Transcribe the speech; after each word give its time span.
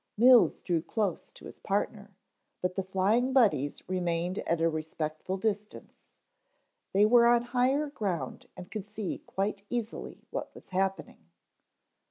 Mills 0.17 0.61
drew 0.61 0.81
close 0.81 1.29
to 1.29 1.45
his 1.45 1.59
partner, 1.59 2.15
but 2.59 2.73
the 2.73 2.81
Flying 2.81 3.33
Buddies 3.33 3.87
remained 3.87 4.39
at 4.47 4.59
a 4.59 4.67
respectful 4.67 5.37
distance. 5.37 5.93
They 6.91 7.05
were 7.05 7.27
on 7.27 7.43
higher 7.43 7.85
ground 7.85 8.47
and 8.57 8.71
could 8.71 8.87
see 8.87 9.19
quite 9.19 9.61
easily 9.69 10.25
what 10.31 10.55
was 10.55 10.69
happening. 10.69 11.29